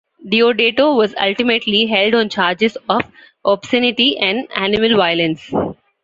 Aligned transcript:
Deodato 0.25 0.95
was 0.97 1.13
ultimately 1.21 1.85
held 1.85 2.15
on 2.15 2.27
charges 2.27 2.75
of 2.89 3.03
obscenity 3.45 4.17
and 4.17 4.47
animal 4.55 4.97
violence. 4.97 5.53